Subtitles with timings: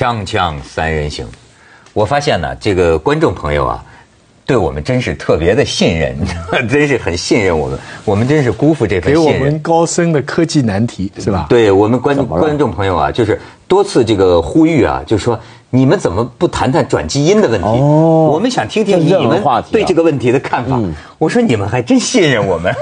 [0.00, 1.26] 锵锵三人行，
[1.92, 3.84] 我发现呢，这个观众朋友啊，
[4.46, 6.16] 对我们真是特别的信任，
[6.70, 9.60] 真是很信任我们，我们真是辜负这份信任给我们。
[9.60, 11.44] 高深的科技难题是吧？
[11.50, 13.38] 对我们观观众朋友啊，就是
[13.68, 15.38] 多次这个呼吁啊，就说
[15.72, 17.66] 你们怎么不谈谈转基因的问题？
[17.66, 20.78] 哦我们想听听这你们对这个问题的看法。
[21.18, 22.72] 我说你们还真信任我们，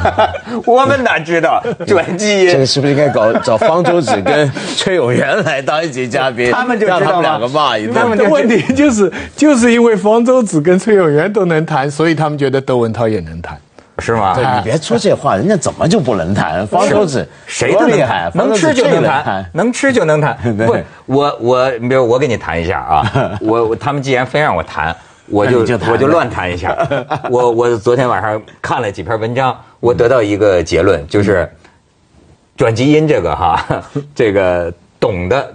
[0.66, 2.66] 我们哪知道转基因这个？
[2.66, 6.50] 是不是应该搞找方舟子跟崔永元来当一节嘉宾？
[6.50, 7.94] 他们就知道让他们了两个骂一顿。
[7.94, 13.56] 他们的问题就是就是因为方舟子跟崔永元都能谈，所以他们觉得窦文涛也能谈。
[13.98, 14.34] 是吗？
[14.34, 16.66] 对你别说这话，人家怎么就不能谈？
[16.66, 20.36] 方舟子谁都厉害谈，，能吃就能谈， 能吃就能谈。
[20.56, 23.10] 对不，我我，比如我给你谈一下啊，
[23.40, 24.94] 我我他们既然非让我谈，
[25.28, 26.76] 我就就我就乱谈一下。
[27.30, 31.50] 我我昨天晚上看了几篇文章，我得到一个结论，就是
[32.56, 33.64] 转基因这个哈，
[34.14, 35.54] 这个懂的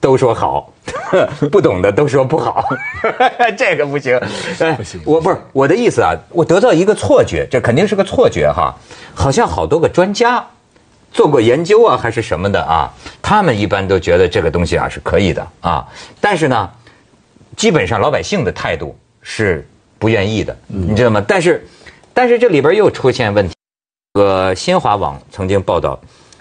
[0.00, 0.69] 都说好，
[1.50, 2.64] 不懂的都说不好，
[3.58, 4.16] 这个不行。
[4.60, 8.74] 哎不行我不是我的意思啊，我得到一个错觉，这肯定是个错觉哈，
[9.14, 10.44] 好像好多个专家。
[11.12, 12.88] 做过研究啊，还是什么的啊？
[13.20, 15.84] 他们一般都觉得这个东西啊是可以的啊，
[16.20, 16.70] 但是呢，
[17.56, 19.66] 基本上老百姓的态度是
[19.98, 21.20] 不愿意的，你知道吗？
[21.26, 21.66] 但是，
[22.14, 23.52] 但是这里边又出现问题。
[24.14, 25.98] 这个新华网曾经报道，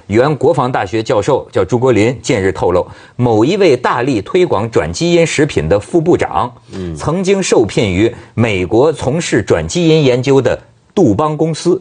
[0.10, 6.52] 原国防大学教授叫朱国林近日透露，某一位大力推广转基因食品的副部长，
[6.98, 10.60] 曾经受聘于美国从事转基因研究的
[10.96, 11.80] 杜邦公司。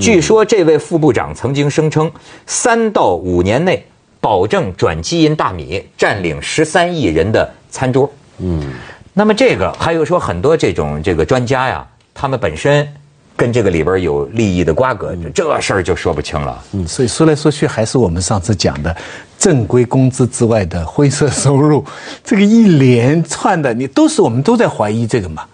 [0.00, 2.10] 据说这位副部长曾经声称，
[2.46, 3.86] 三到五年内
[4.20, 8.10] 保证转基因大米占领十三亿人的餐桌。
[8.38, 8.72] 嗯，
[9.12, 12.92] 那么这个还有说很多这种这个专家呀，他们本身
[13.38, 16.60] 跟这个里边有利益的瓜葛，这事儿就说不清了。
[16.72, 18.94] 嗯，所以说来说去还是我们上次讲的，
[19.38, 21.84] 正规工资之外的灰色收入，
[22.24, 25.44] 这个一连串的，你都是我们都在怀疑这个嘛。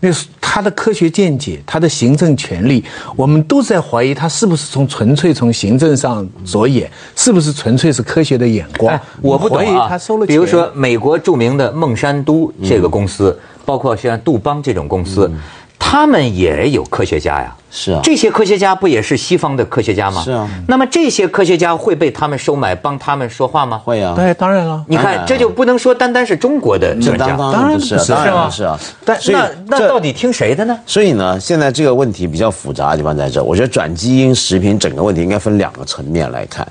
[0.00, 2.82] 那是他的科学见解，他的行政权力，
[3.14, 9.86] 我们都在怀疑他是不是从纯粹从行政上着眼，是不是纯粹是科学的眼光哎？，我不懂怀疑啊。
[9.88, 10.28] 他收了钱。
[10.28, 15.30] 比如说美国著名的孟山都这个公司，包括像杜邦这种公司，
[15.86, 17.54] 他们也有科学家呀。
[17.70, 20.22] 是啊这些科学家不也是西方的科学家吗？
[20.24, 20.48] 是啊。
[20.66, 23.76] 那么这些科学家会被他们收买，帮他们说话吗？
[23.76, 24.82] 会啊，对，当然了。
[24.88, 28.80] 你看，这就不能说单单是中国的专家，这当然然不是啊，不是当然是吗是啊。
[29.04, 30.78] 但那那到底听谁的呢？
[30.86, 36.66] 所以呢，现在这个问题比较复杂的地方在这，我觉得转基因食品整个问题应该分两个层面来看。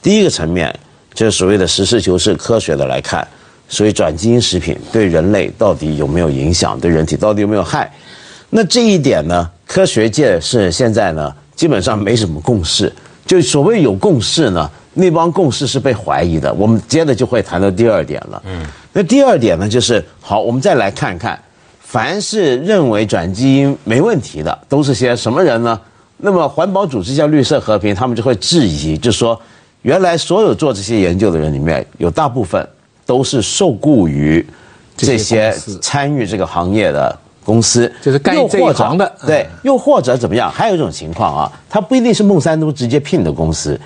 [0.00, 0.72] 第一个层面
[1.12, 3.26] 就是所谓的实事求是、科学的来看，
[3.68, 7.90] 所以转基因食品对人类到底有没有影响，对人体到底有没有害？
[8.56, 12.92] 那这一点呢，科学界是现在呢基本上没什么共识。
[13.26, 16.54] 就所谓有共识呢，那帮共识是被怀疑的。
[16.54, 18.40] 我们接着就会谈到第二点了。
[18.46, 21.36] 嗯，那第二点呢，就是好，我们再来看看，
[21.80, 25.80] 凡是认为转基因没问题的，都是些什么人呢？
[26.18, 29.38] 那么环保组织叫绿色和平，他们就会质疑，就说
[29.82, 32.64] 原来所有做这些研究的人里面，有大部分
[33.04, 34.46] 都是受雇于
[34.96, 40.50] 这这些参与这个行业的公司，就是干这一行的对，又或者怎么样？
[40.50, 43.78] 还有一种情况啊，他不一定是孟山都直接聘的公司，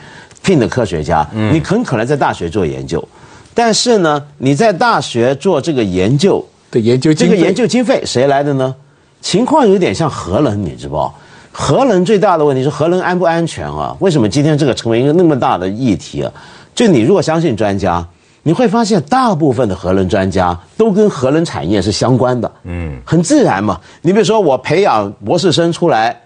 [0.42, 3.06] 聘的科学家，你很可能在大学做研究，
[3.52, 8.74] 但是呢，你在大学做这个研究，的研究这个研究经费谁来的呢？
[9.20, 11.12] 情况有点像核能，你知不知道？
[11.50, 13.96] 核能最大的问题是核能安不安全啊？
[13.98, 16.30] 为什么今天这个成为一个那么大的议题啊？
[16.72, 18.06] 就你如果相信专家，
[18.42, 23.78] 你会发现大部分的核能专家都跟核能产业是相关的，嗯，很自然嘛。
[24.02, 26.18] 你比如说我培养博士生出来，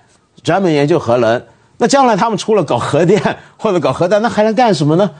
[0.42, 1.42] 专门研究核能，
[1.78, 3.20] 那将来他们除了搞核电
[3.56, 5.10] 或者搞核弹，那还能干什么呢？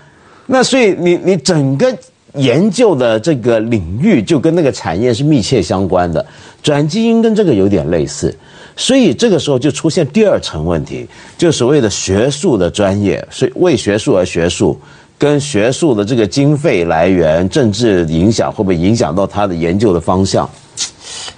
[0.46, 1.92] 那所以你你整个
[2.34, 6.24] 研究的这个领域就跟那个产业是密切相关的，
[6.62, 8.34] 转基因跟这个有点类似，
[8.76, 11.06] 所以这个时候就出现第二层问题，
[11.36, 14.78] 就所谓的学术的专业，是为学术而学术，
[15.22, 20.50] 跟学术的这个经费来源、政治影响会不会影响到他的研究的方向，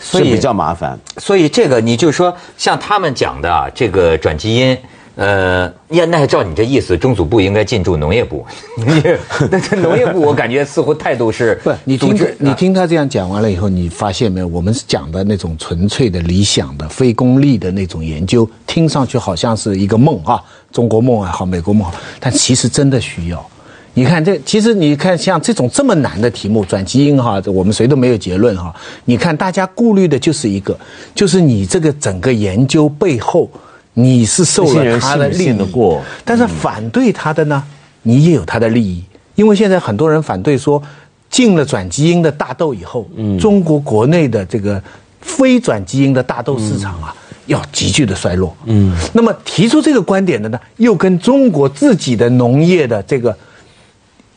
[0.00, 0.98] 所以是比较麻烦。
[1.18, 4.74] 所以这个你就说，像他们讲的啊，这个转基因，
[5.16, 8.42] 呃，呀，那照你这意思，中组部应该进驻农业部。
[8.78, 9.02] 你
[9.52, 14.46] 那这农业部，我感觉似乎态度是 不，你听你听他这样讲完了以后，你发现没有？
[14.46, 20.42] 我们讲的那种纯粹的、理想的、非功利的那种研究，听上去好像是一个梦啊，
[20.72, 23.46] 中国梦也好，美国梦好，但其实真的需要。
[23.94, 28.74] 你看这，其实你看像这种这么难的题目，转基因哈，这我们谁都没有结论哈。
[29.04, 30.76] 你看大家顾虑的就是一个，
[31.14, 33.48] 就是你这个整个研究背后，
[33.92, 35.52] 你是受了他的利益。
[35.70, 36.02] 过。
[36.24, 37.62] 但是反对他的呢，
[38.02, 39.02] 你也有他的利益，
[39.36, 40.82] 因为现在很多人反对说，
[41.30, 43.08] 进了转基因的大豆以后，
[43.38, 44.82] 中国国内的这个
[45.20, 47.14] 非转基因的大豆市场啊，
[47.46, 48.56] 要急剧的衰落。
[48.64, 53.36] 嗯，那么提出这个观点的呢，又跟中国自己的农业的这个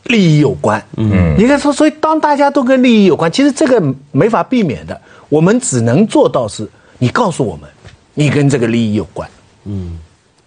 [0.07, 0.83] 利益有关。
[0.97, 3.81] 嗯，你看说，所以当大家都跟利益有关，其实这个
[4.11, 4.99] 没法避免的，
[5.29, 6.67] 我们只能做到是，
[6.97, 7.69] 你告诉我们，
[8.13, 9.29] 你跟这个利益有关。
[9.65, 9.97] 嗯，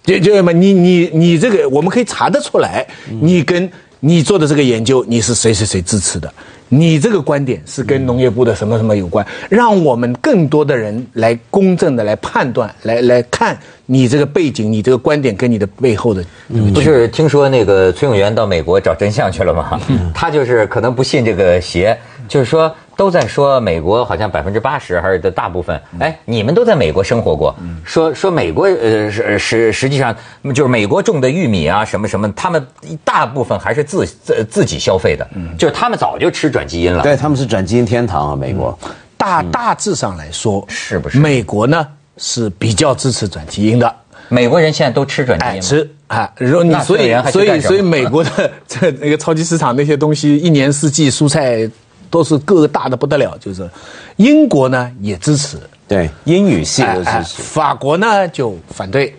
[0.03, 2.87] 就就那么，你你你这个，我们可以查得出来，
[3.21, 3.71] 你跟
[4.01, 6.33] 你做的这个研究，你是谁谁谁支持的？
[6.73, 9.27] 你这个观点是跟农业部的什么什么有关？
[9.49, 16.25] 让我们更多的人来公正的来判断，来来看你这个背景，你这个观点跟你的背后的。
[16.73, 19.81] 不是听说那个崔永元到美国找真相去了吗？
[20.15, 27.55] 他就是可能不信这个邪，就是说都在说美国好像百分之八十还是的大部分，哎，你们都在美国生活过，
[27.85, 30.15] 说说美国呃实实实际上
[30.55, 32.67] 就是美国种的玉米啊什么什么，他们
[33.05, 35.27] 大部分还是自自自己消费的，
[35.59, 37.03] 就是他们早就吃转基因了。
[37.03, 38.79] 对，他们是转基因天堂啊，美国。
[39.17, 41.19] 大大致上来说，是不是？
[41.19, 41.87] 美国呢
[42.17, 43.95] 是比较支持转基因的，
[44.29, 51.69] 美国人现在都吃转基因哎，吃啊，然后你所以所以所以美国的 这那个超级市场那些东西，一年四季蔬菜
[52.11, 53.71] 都是个大的不得了，就是
[54.17, 57.43] 英国呢也支持，对，英语系的支持。
[57.43, 59.15] 法国呢就反对，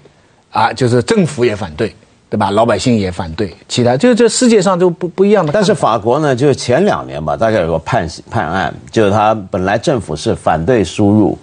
[0.52, 1.96] 啊，就是政府也反对，
[2.30, 2.52] 对吧？
[2.52, 5.52] 老百姓也反对，其他就这世界上就不不一样的。
[5.54, 11.38] 但是法国呢，就是前两年吧，大概有个判判案，就是他本来政府是反对输入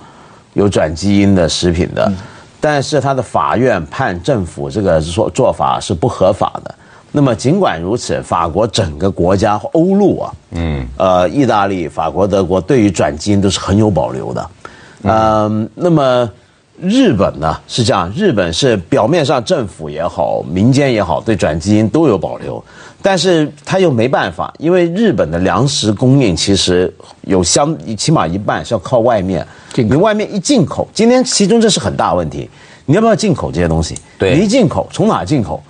[0.53, 2.13] 有转基因的食品的，
[2.61, 6.75] 但是他的法院判政府这个做做法是不合法的。
[7.11, 14.51] 那么尽管如此，法国整个国家欧陆啊，嗯，呃，意大利、法国、德国对于转基因都是很有保留的，
[15.03, 16.31] 嗯、那么
[16.79, 22.63] 日本呢是这样，日本是表面上政府也好，民间也好，对转基因都有保留，
[23.01, 29.95] 但是他又没办法，因为日本的粮食供应其实有相起码一半是要靠外面，进口。
[29.95, 32.49] 你外面一进口，今天其中这是很大问题，
[32.85, 33.97] 你要不要进口这些东西？
[34.19, 34.37] 对。
[34.37, 35.63] 你一进口从哪进口？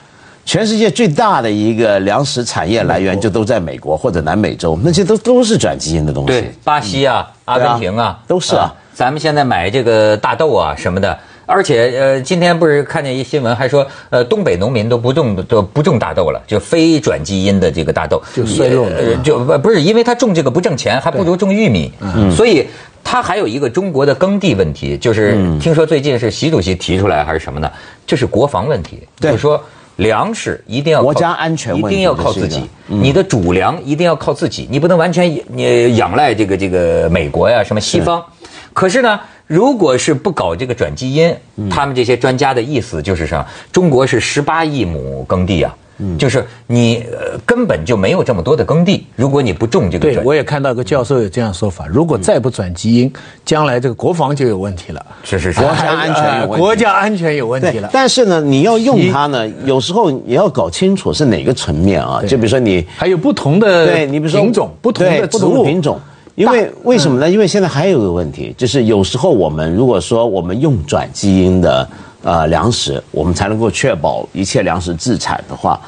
[0.48, 6.28] 全世界最大的一个粮食产业来源就都在美国或者南美洲，那些都都是转基因的东西。
[6.28, 22.66] 对，巴西啊，阿根廷啊，都是啊咱们现在买这个大豆啊什么的，而且呃，今天不是看见一新闻，还说呃，东北农民都不种都不种大豆了，就非转基因的这个大豆就衰落了呃就不不是因为他种这个不挣钱，还不如种玉米，嗯所以。
[23.10, 27.70] 他还有一个中国的耕地问题，就是听说最近是习主席提出来还是什么呢？
[28.06, 29.58] 这是国防问题，对就是说
[29.98, 38.24] 粮食一定要靠国家安全问题一定要靠自己你的主粮一定要靠自己，你不能完全你仰赖这个这个美国呀什么西方。
[38.72, 41.34] 可是呢，如果是不搞这个转基因，
[41.68, 43.44] 他们这些专家的意思就是什么？
[43.72, 45.74] 中国是十八亿亩耕地啊。
[46.18, 53.12] 就是你呃根本就没有这么多的耕地，如果你不种这个对，我也看到个教授有这样说法：如果再不转基因，
[53.44, 57.90] 将来这个国防就有问题了，是是是，国家安全有问题呃国家安全有问题了，。
[57.92, 62.22] 但是呢，你要用它呢，有时候也要搞清楚是哪个层面啊。
[62.26, 65.98] 就比如说你，还有不同的对你比如说品种，不同的植物同品种。
[66.36, 67.28] 因为为什么呢？
[67.28, 71.84] 因为现在还有一个问题，就是有时候我们如果说我们用转基因的
[72.22, 75.80] 呃粮食，我们才能够确保一切粮食自产的话，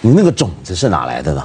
[0.00, 1.44] 你那个种子是哪来的呢？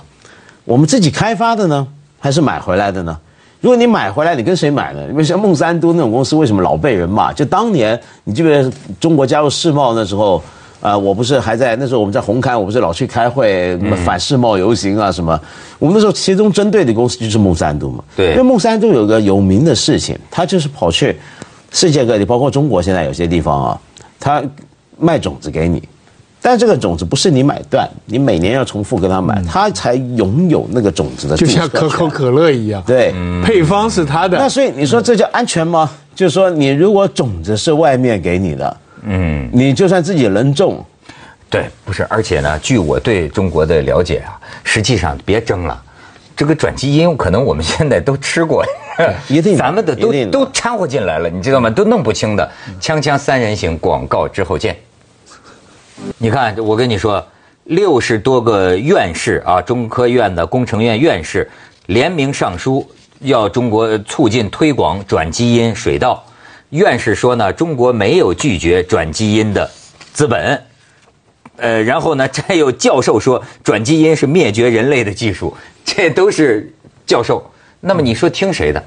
[0.66, 1.88] 我们自己开发的呢，
[2.20, 3.18] 还是买回来的呢？
[3.60, 5.08] 如果你买回来，你跟谁买呢？
[5.10, 7.32] 因为像孟山都那种公司，为什么老被人骂？
[7.32, 10.42] 就当年你记得中国加入世贸那时候，
[10.80, 15.40] 呃，我不是还在那时候我们在红磡，我不是老去开会，反世贸游行啊什么。
[15.78, 18.04] 我们那时候其中针对的公司就是孟山都嘛。
[18.16, 21.16] 对因为孟山都有个有名的事情，他就是跑去
[21.72, 23.80] 世界各地，包括中国现在有些地方啊，
[24.22, 24.42] 他
[24.98, 25.84] 卖种子给你。
[26.44, 31.46] 但这个种子不是你买断，你每年要重复跟他买，他才拥有那个种子的就。
[31.46, 33.14] 像可口可乐一样，对，
[33.44, 34.40] 配方是他的。
[34.40, 35.92] 那所以你说这叫安全吗？
[36.16, 40.84] 就是说，你如果种子是外面给你的，嗯，你就算自己能种，
[41.48, 45.80] 对，不是，而且呢，据我对中国的了解啊，实际上别争了，
[46.36, 48.66] 这个转基因可能我们现在都吃过，
[49.28, 51.70] 一定咱们的都都掺和进来了，你知道吗？
[51.70, 52.52] 都弄不清的。
[52.80, 54.76] 锵锵三人行，广告之后见。
[56.18, 57.26] 你看，我跟你说，
[57.66, 61.50] 六十多个院士啊，中科院的工程院院士
[61.86, 62.90] 联名上书，
[63.20, 66.24] 要中国促进推广转基因水稻。
[66.72, 69.70] 院士说呢，中国没有拒绝转基因的
[70.14, 70.64] 资本。
[71.58, 75.56] 呃，然后呢，再有教授说转基因是灭绝人类的技术，
[75.86, 76.74] 这都是
[77.06, 77.51] 教授。
[77.82, 78.82] 那么你说听谁的？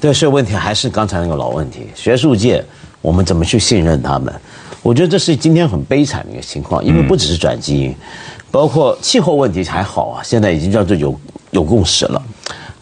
[0.00, 2.64] 对，所以问题还是刚才那个老问题，学术界
[3.00, 4.34] 我们怎么去信任他们？
[4.82, 7.94] 我觉得这是今天很悲惨的一个情况，因为不只是转基因，
[8.50, 11.20] 包括气候问题还好啊，现在已经叫做有
[11.52, 12.22] 有共识了。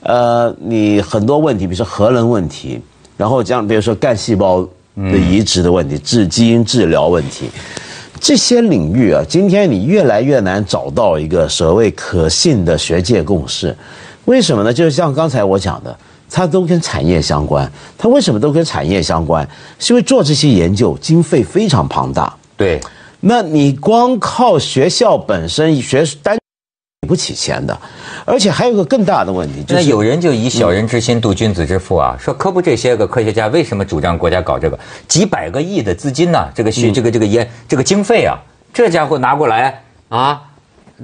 [0.02, 2.80] 呃，你很多问题，比如说核能问题，
[3.16, 4.62] 然后像比如说干细胞
[4.94, 7.50] 的移植的问题、治基因治疗问题，
[8.20, 13.76] 这些领域啊，今天你越来越难找到一个所谓可信的学界共识。
[14.28, 14.70] 为什么呢？
[14.70, 15.98] 就是像刚才我讲的，
[16.30, 17.70] 它都跟产业相关。
[17.96, 19.48] 它为什么都跟产业相关？
[19.78, 22.36] 是因为做这些研究经费非常庞大。
[22.54, 22.78] 对，
[23.20, 26.36] 那你光靠学校本身学单
[27.00, 27.74] 给不起钱的，
[28.26, 36.46] 而且还有个更大的问题，就是那有人就以小人之心度君子之腹啊，说科布这些个科学家为什么主张国家搞这个几百个亿的资金呢？
[36.54, 38.36] 这个嗯学这个这个研这个经费啊，
[38.74, 40.42] 这家伙拿过来啊。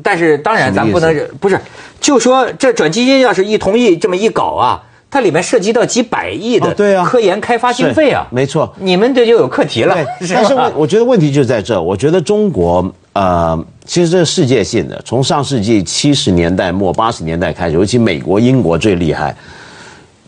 [0.02, 1.58] 但是当然，咱不能不是，
[2.00, 9.96] 就说这转基因要是一同意这么一搞啊，它里面涉及到几百亿的哦对啊科研开发经费啊，是没错你们这就有课题了
[10.34, 19.34] 但是问我觉得问题就在这，我觉得中国呃，其实这是世界性的，从上世纪七十年代末八十年代开始，尤其美国、英国最厉害。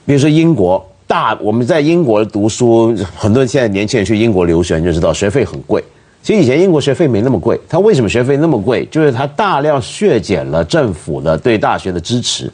[0.05, 5.83] 比如说英国大，我们在英国读书，很多现在年轻人去英国留学，你就知道学费很贵。
[6.27, 8.85] 其实以前英国学费没那么贵，它为什么学费那么贵？
[8.87, 12.53] 就是它大量削减了政府的对大学的支持。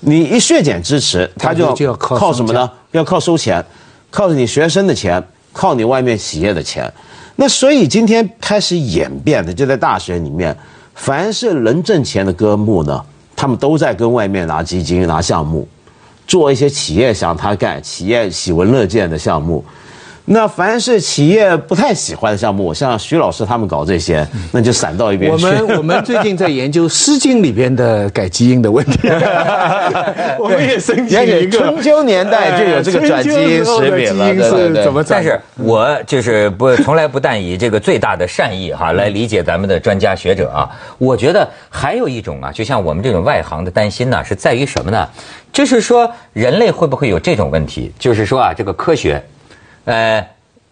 [0.00, 2.70] 你一削减支持，它就就要靠靠什么呢？
[2.92, 3.62] 要靠收钱，
[4.10, 6.90] 靠着你学生的钱，靠你外面企业的钱。
[7.36, 10.56] 那所以今天开始演变的，就在大学里面，
[10.94, 13.04] 凡是能挣钱的科目呢，
[13.36, 15.68] 他们都在跟外面拿基金、拿项目，
[16.26, 19.62] 做一些企业想他干、企业喜闻乐见的项目。
[20.26, 25.44] 那凡是企业不太喜欢的项目，像徐老师他们搞这些，那就散到一边去。
[25.44, 29.08] 我们我们最近在研究《诗经》里边的改基因的问题，
[30.40, 35.20] 我们也申请一个春秋年代就有这个转基因识别了，对对对是怎么转？
[35.20, 45.06] 但是我就是不从来不但以这个最大的善意哈来理解咱们的专家学者啊，我觉得还有一种啊，就像我们这种外行的担心呢，是在于什么呢？
[45.52, 47.92] 就是说人类会不会有这种问题？
[47.98, 49.22] 就是说啊，这个科学，
[49.84, 50.26] 呃。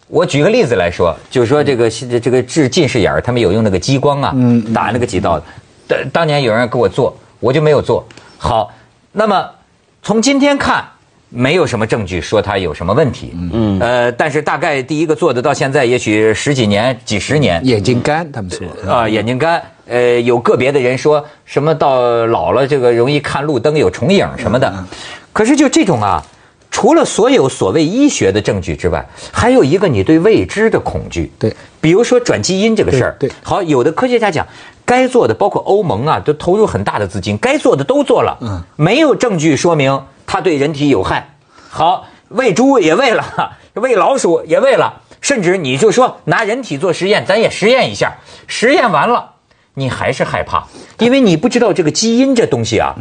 [0.08, 1.88] 我举个例子来说，就是说这个
[2.20, 4.34] 这个治近视眼儿，他们有用那个激光啊，
[4.74, 5.42] 打那个几道。
[5.88, 8.06] 当当年有人给我做，我就没有做。
[8.36, 8.70] 好，
[9.10, 9.48] 那么
[10.02, 10.84] 从今天看，
[11.30, 13.34] 没有什么证据说它有什么问题。
[13.54, 19.62] 嗯，呃，但是大概第一个做的到现在，也许十几年、几十年，眼睛干，他们说啊、眼睛干。
[19.86, 24.70] 呃，有个别的人说什么到老了这个容易看路灯有重影什么的，
[25.32, 26.22] 可是就这种啊，
[26.82, 31.30] 除了所有所谓医学的证据之外，还有一个你对未知的恐惧。
[31.38, 33.16] 对，比如说转基因这个事儿。
[33.20, 34.44] 对对好，有的科学家讲，
[34.84, 41.36] 该做的包括欧盟啊，都投入很大的资金，该做的都做了，嗯，没有证据说明它对人体有害。
[41.70, 48.14] 好，喂猪也喂了，喂老鼠也喂了，甚至你就说拿人体做实验，咱也实验一下，
[48.48, 49.34] 实验完了，
[49.74, 50.66] 你还是害怕，
[50.98, 52.96] 因为你不知道这个基因这东西啊，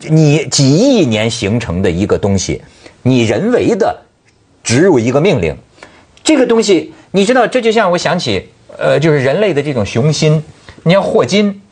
[0.00, 2.60] 你几亿年形成的一个东西，
[3.04, 4.00] 你人为的
[4.64, 5.56] 植入一个命令，
[6.24, 10.42] 这个东西你知道，这就像我想起，呃，就是人类的这种雄心。
[10.82, 11.62] 你像霍金，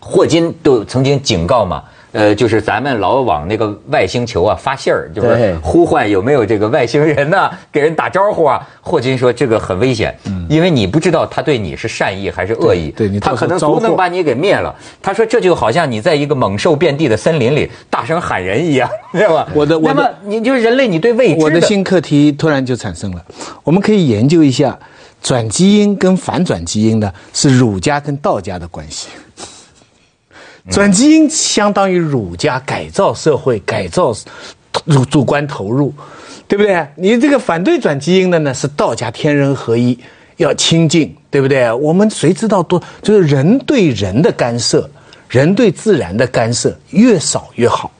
[0.00, 1.84] 霍金都曾经警告嘛，
[2.16, 8.66] 呃，就是咱们老往那个外星球啊发信儿，就是呼唤有没有这个外星人呐、给人打招呼啊。
[8.80, 10.16] 霍金说这个很危险，
[10.48, 14.74] 因为你不知道他对你是善意还是恶意，对对你他可能到时候招祸足能把你给灭了。
[15.02, 19.48] 他说这就好像你在一个猛兽遍地的森林里大声喊人一样， 知道吧？
[19.52, 23.24] 我的我的那么你就是人类，你对未知我的新课题突然就产生了，
[23.64, 24.78] 我们可以研究一下
[25.20, 29.08] 转基因跟反转基因呢是儒家跟道家的关系。
[30.70, 34.14] 转基因相当于儒家改造社会、改造
[34.86, 35.92] 主主观投入，
[36.48, 36.86] 对不对？
[36.96, 39.98] 你这个反对转基因的呢，是道家天人合一，
[40.36, 41.72] 要清净，对不对？
[41.72, 44.88] 我们谁知道多就是人对人的干涉，
[45.28, 47.90] 人对自然的干涉越少越好。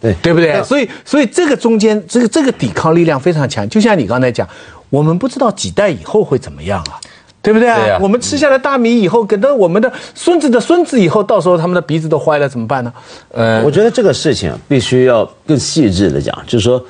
[0.00, 0.62] 对对不对？
[0.62, 3.68] 所以，所以这个中间，这个这个抵抗力量非常强。
[3.68, 4.48] 就像你刚才讲，
[4.90, 7.00] 我们不知道几代以后会怎么样啊，
[7.48, 12.92] 对不对对呀我们吃下来大米以后，给到我们的孙子的孙子以后，到时候他们的鼻子都坏了，怎么办呢？
[13.32, 16.82] 呃，我觉得这个事情必须要更细致的讲，就是说，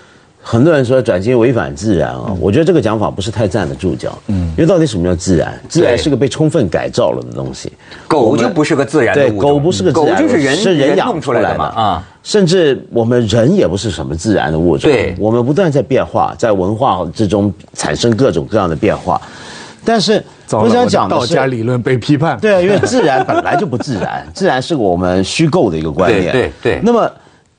[0.43, 4.19] 很多人说转基因违反自然啊，我觉得这个讲法不是太站得住脚。
[4.27, 5.57] 嗯，因为到底什么叫自然？
[5.69, 7.73] 自然是个被充分改造了的东西。
[8.09, 12.09] 狗就不是个自然的对，物种狗不是个自然就是人是人养出来的嘛啊。
[12.25, 19.21] 甚至我们人也不是什么自然的物种，对我们不断在变化，在文化之中产生各种各样的变化。
[19.85, 22.39] 但是我想讲的是，道家理论被批判。
[22.41, 26.33] 对啊，因为自然本来就不自然，自然是我们虚构的一个观念。
[26.33, 27.11] 对对对那么，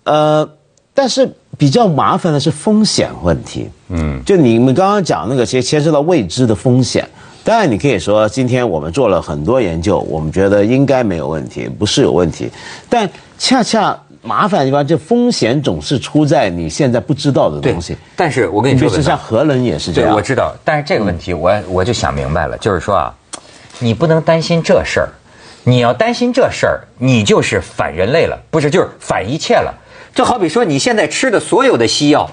[0.04, 0.50] 呃，
[0.94, 3.70] 但是比较麻烦的是风险问题。
[3.90, 7.08] 嗯，就你们刚刚讲那个，其实牵涉到未知的风险。
[7.44, 12.50] 当然，你可以说今天我们做了很多研究，我们觉得应该没有问题，不是有问题。
[12.90, 20.16] 但恰恰麻烦的地方，这风险总是出在你现在不知道的东西。，但是我跟你说，比如说像核能也是这对，样。
[20.16, 23.14] 我知道，但是这个问题我我就想明白了，就是说啊，
[23.80, 25.10] 你不能担心这事儿，
[25.64, 29.74] 你要担心这事儿，你就是反人类了，不是就是反一切了。
[30.14, 32.30] 就好比说你现在吃的所有的西药，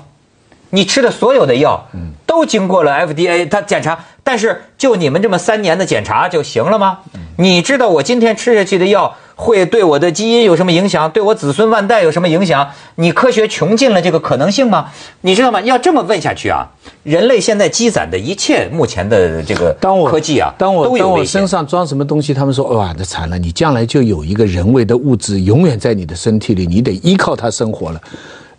[0.71, 1.87] 你吃的所有的药，
[2.26, 6.99] 都经过了 FDA 它检查，但是就你们这么三年的检查就行了吗？
[7.38, 12.69] 你知道我今天吃下去的药会对我的基因有什么影响，对我子孙万代有什么影响？
[12.97, 14.87] 你科学穷尽了这个可能性吗？
[15.21, 15.61] 你知道吗？
[15.61, 16.66] 要这么问下去啊，
[17.02, 21.47] 人类现在积攒的一切目前的这个当我科技啊，当我当我身。
[21.47, 28.00] 上装什么东西，他们说哇，那惨了，你将来就有一个人为的物质永远在你的身体里，你得依靠它生活了。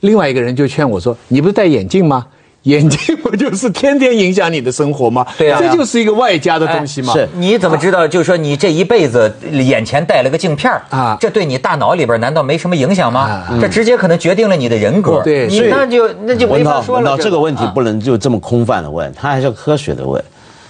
[0.02, 2.26] 另外一个人就劝我说，你不是戴眼镜吗？
[2.68, 5.26] 眼睛不就是天天影响你的生活吗？
[5.38, 7.14] 对啊这就是一个外加的东西嘛。
[7.16, 8.08] 哎是你怎么知道？
[8.08, 13.58] 就是说，你这一辈子眼前戴了个镜片儿啊这对你大脑里边难道没什么影响吗啊？
[13.62, 15.22] 这直接可能决定了你的人格。
[15.24, 17.12] 对你那就那就没文涛，法说了。
[17.12, 20.22] 文涛，这个问题啊不能就这么空泛的问，它还是要科学的问。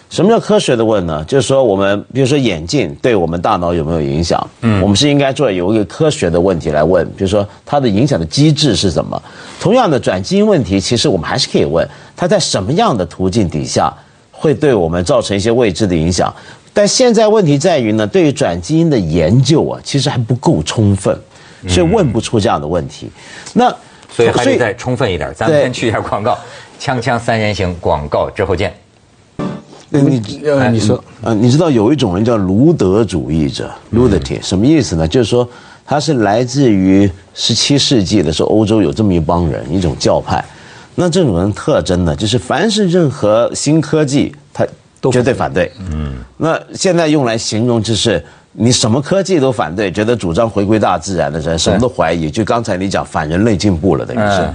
[0.10, 1.24] 什么叫科学的问呢？
[1.26, 4.50] 就是说，我们比如说眼镜对我们大脑有没有影响？
[4.62, 9.22] 嗯，我们是应该做有一个科学的问题来问，比如说它的影响的机制是什么？
[9.60, 13.94] 同样的转基因问题，其实我们还是可以问，它在什么样的途径底下
[14.32, 16.34] 会对我们造成一些未知的影响？
[16.74, 21.20] 但现在问题在于呢，对于转基因的研究啊，其实还不够充分，
[21.68, 23.10] 所以问不出这样的问题。
[23.54, 23.68] 那
[24.10, 25.34] 所以还得再充分一点。
[25.36, 26.38] 咱们先去一下广告，
[26.80, 28.74] 锵锵三人行广告之后见。
[29.90, 35.08] 对你呃，你说，呃，你知道有一种人叫卢德主义者 （Ludity），什么意思呢？
[35.08, 35.48] 就是说
[35.86, 40.44] 他是来自于十七世纪的时候，欧洲有这么一帮人，一种教派。
[40.96, 44.66] 那这种人特征呢，就是凡是任何新科技，他
[45.00, 45.72] 都绝对反对。
[45.92, 52.30] 嗯，那现在用来形容就是你什么科技都反对，觉得主张回归大自然的人，什么都怀疑。
[52.30, 54.54] 就刚才你讲反人类进步了，等于是嗯。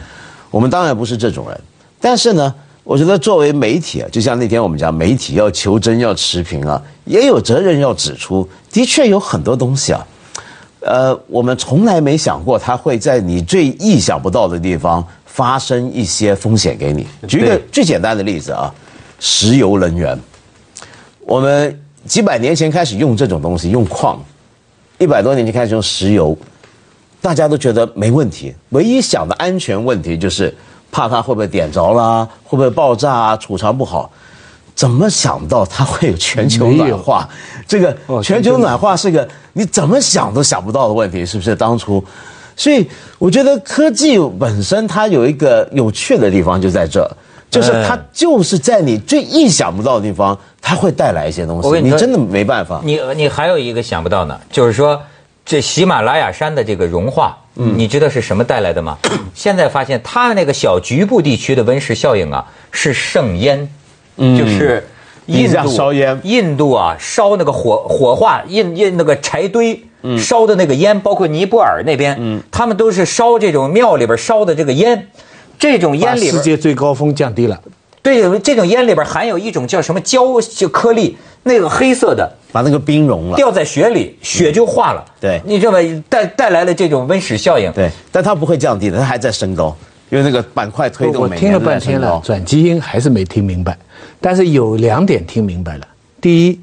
[0.51, 1.59] 我们当然不是这种人，
[1.99, 10.07] 但是呢，我觉得作为媒体啊，就像那天我们讲，媒体要求真要持平啊，也有责任要指出，的确有很多东西啊，
[10.81, 17.07] 呃，我们从来没想过它会在你最意想不到的地方发生一些风险给你。
[17.29, 18.75] 举一个最简单的例子啊，
[19.21, 20.19] 石油能源，
[21.21, 24.21] 我们几百年前开始用这种东西，用矿，
[24.99, 26.37] 一百多年前开始用石油，
[27.21, 30.53] 大家都觉得没问题，唯一想的安全问题就是
[30.93, 34.09] 怕它会不会点着啦，会不会爆炸啊，储藏不好。
[34.75, 37.29] 怎么想到它会有全球暖化？
[37.69, 41.55] 这个哦全球暖化是个你怎么想都想不到的问题，是不是？
[41.55, 42.03] 当初，
[42.57, 47.07] 所以我觉得科技本身它有一个有趣的地方就在这，
[47.51, 52.81] 就是它就是在你最意想不到的地方，它会带来一些东西，我跟你说你真的没办法。
[52.83, 55.01] 你你还有一个想不到呢，就是说
[55.45, 58.99] 这喜马拉雅山的这个融化，嗯你知道是什么带来的吗？
[59.35, 63.69] 现在发现它那个小局部地区的温室效应啊，是盛烟，
[64.17, 64.87] 就是
[65.27, 69.75] 印度烧烟印度啊烧那个火火化印印那个柴堆。
[70.05, 72.17] 嗯烧的那个烟，包括尼泊尔那边，
[72.51, 75.07] 他们都是烧这种庙里边烧的这个烟，
[75.61, 77.61] 这种烟里边世界最高峰降低了。
[78.03, 85.05] 对，这种烟里边含有一种叫什么胶就颗粒，那个黑色的，把那个冰融了，掉在雪里，雪就化了。
[85.21, 85.79] 对你知道吧？
[86.09, 87.71] 带带来了这种温室效应。
[87.73, 89.77] 对，但它不会降低的，它还在升高，
[90.11, 92.27] 因为那个板块推动我听了半天了升高，。
[92.27, 93.79] 转基因还是没听明白，
[94.21, 95.87] 但是有两点听明白了。
[96.21, 96.61] 第一，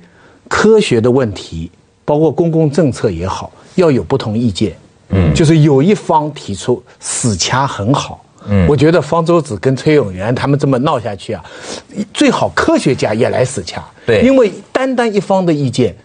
[0.49, 1.71] 科学的问题，
[2.03, 4.75] 包括公共政策也好，要有不同意见。
[5.11, 8.23] 嗯，就是有一方提出死掐很好。
[8.49, 11.43] 嗯，我觉得方舟子跟崔永元他们这么闹下去啊，
[12.13, 13.83] 最好科学家也来死掐。
[14.05, 15.95] 对因为单单一方的意见，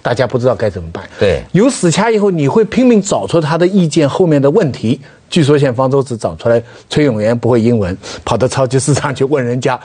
[0.00, 1.04] 大家不知道该怎么办。
[1.18, 5.00] 对有死掐以后，你会拼命找出他的意见后面的问题。
[5.28, 9.80] 据说现在方舟子找出来，崔永元不会英文，跑到超级市场去问人家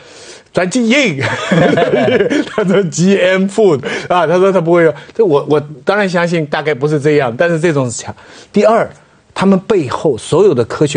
[0.52, 1.20] 转基因，
[2.52, 4.94] 他说 GM food 啊，他说他不会用。
[5.16, 8.14] 这我我当然相信，大概不是这样，但是这种是强。
[8.52, 8.90] 第二，
[9.34, 10.97] 他们背后所有的科学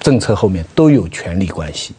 [0.00, 1.94] 政策后面都有权力关系。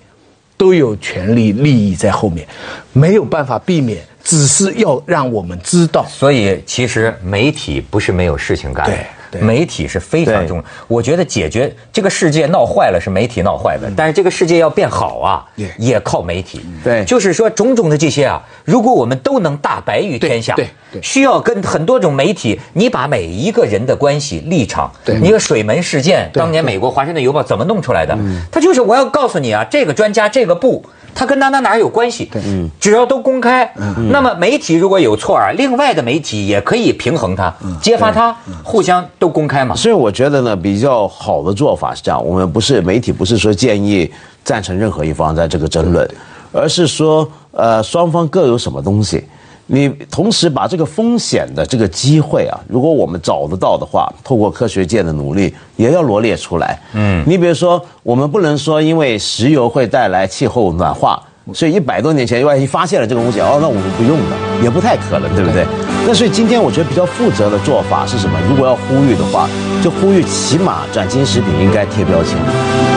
[0.55, 2.47] 都有权利利益在后面，
[2.93, 6.05] 没有办法避免，只是要让我们知道。
[6.07, 9.05] 所以其实媒体不是没有事情干对
[9.39, 10.63] 媒体是非常重要。
[10.87, 15.45] 我觉得解决这个世界闹坏了是媒体闹坏的，但是这个世界要变好啊，
[15.77, 16.61] 也靠媒体。
[16.83, 17.03] 对。
[17.05, 20.67] 就是说种种的这些啊，如果我们都能大白于天下，对
[21.01, 25.19] 需要跟很多种媒体，你把每一个人的关系立场，对。
[25.19, 28.17] 你个水门事件，当年美国《华盛顿邮报》怎么弄出来的？
[28.51, 30.83] 他就是我要告诉你啊，这个专家这个部
[31.15, 32.25] 它跟哪哪哪有关系？
[32.25, 32.41] 对，
[32.79, 33.71] 只要都公开，
[34.09, 39.75] 那么媒体如果有错啊，另外的媒体也可以平衡它，揭发它，互相都公开嘛。
[39.75, 44.11] 所以我觉得呢，比较好的做法是这样：我们不是媒体，不是说建议
[44.43, 46.09] 赞成任何一方在这个争论，
[46.51, 49.23] 而是说，呃，双方各有什么东西。
[49.65, 56.79] 你同时把这个风险的这个机会啊，如果我们找得到的话，透过科学界的努力，也要罗列出来。
[56.93, 61.21] 嗯，你比如说，我们不能说因为石油会带来气候暖化。
[61.53, 65.65] 所以一百多年前，万一发现了这个东西，哦，那我们不用了，也不太可能，对不对？
[66.07, 68.39] 那所以今天我觉得比较负责的做法是什么？
[68.47, 69.49] 如果要呼吁的话，
[69.83, 72.37] 就呼吁起码转基因食品应该贴标签。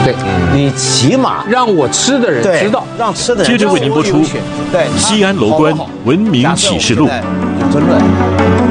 [0.05, 0.15] 对，
[0.53, 4.23] 你起码让我吃的人知道，让吃的人接着为您播出。
[4.71, 7.05] 对，西安楼观文明启示录。
[7.07, 8.66] 有争论。